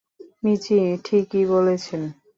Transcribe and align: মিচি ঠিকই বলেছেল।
মিচি 0.43 0.77
ঠিকই 1.05 1.43
বলেছেল। 1.53 2.01